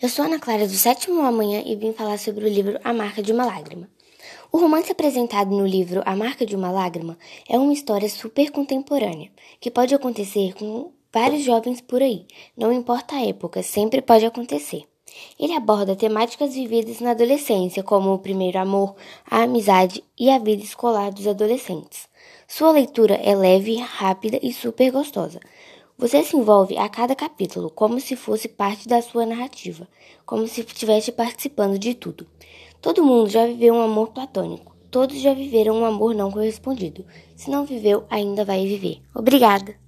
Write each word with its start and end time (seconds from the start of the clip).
Eu 0.00 0.08
sou 0.08 0.24
Ana 0.24 0.38
Clara 0.38 0.66
do 0.66 0.72
sétimo 0.72 1.20
amanhã 1.22 1.62
e 1.64 1.76
vim 1.76 1.92
falar 1.92 2.18
sobre 2.18 2.44
o 2.44 2.48
livro 2.48 2.78
A 2.82 2.92
Marca 2.92 3.22
de 3.22 3.32
uma 3.32 3.44
Lágrima. 3.46 3.88
O 4.50 4.58
romance 4.58 4.90
apresentado 4.90 5.50
no 5.50 5.66
livro 5.66 6.02
A 6.04 6.16
Marca 6.16 6.44
de 6.44 6.56
uma 6.56 6.70
Lágrima 6.70 7.16
é 7.48 7.56
uma 7.58 7.72
história 7.72 8.08
super 8.08 8.50
contemporânea, 8.50 9.30
que 9.60 9.70
pode 9.70 9.94
acontecer 9.94 10.54
com 10.54 10.92
vários 11.12 11.44
jovens 11.44 11.80
por 11.80 12.02
aí, 12.02 12.26
não 12.56 12.72
importa 12.72 13.14
a 13.14 13.26
época, 13.26 13.62
sempre 13.62 14.02
pode 14.02 14.26
acontecer. 14.26 14.84
Ele 15.38 15.52
aborda 15.52 15.94
temáticas 15.94 16.54
vividas 16.54 17.00
na 17.00 17.10
adolescência, 17.10 17.82
como 17.82 18.12
o 18.12 18.18
primeiro 18.18 18.58
amor, 18.58 18.96
a 19.30 19.42
amizade 19.42 20.02
e 20.18 20.30
a 20.30 20.38
vida 20.38 20.64
escolar 20.64 21.12
dos 21.12 21.26
adolescentes. 21.26 22.08
Sua 22.48 22.72
leitura 22.72 23.14
é 23.14 23.36
leve, 23.36 23.76
rápida 23.76 24.38
e 24.42 24.52
super 24.52 24.90
gostosa. 24.90 25.38
Você 26.02 26.20
se 26.24 26.36
envolve 26.36 26.76
a 26.76 26.88
cada 26.88 27.14
capítulo, 27.14 27.70
como 27.70 28.00
se 28.00 28.16
fosse 28.16 28.48
parte 28.48 28.88
da 28.88 29.00
sua 29.00 29.24
narrativa, 29.24 29.86
como 30.26 30.48
se 30.48 30.62
estivesse 30.62 31.12
participando 31.12 31.78
de 31.78 31.94
tudo. 31.94 32.26
Todo 32.80 33.04
mundo 33.04 33.30
já 33.30 33.46
viveu 33.46 33.72
um 33.72 33.80
amor 33.80 34.08
platônico. 34.08 34.74
Todos 34.90 35.20
já 35.20 35.32
viveram 35.32 35.76
um 35.76 35.84
amor 35.84 36.12
não 36.12 36.28
correspondido. 36.28 37.06
Se 37.36 37.48
não 37.48 37.64
viveu, 37.64 38.04
ainda 38.10 38.44
vai 38.44 38.66
viver. 38.66 39.00
Obrigada! 39.14 39.81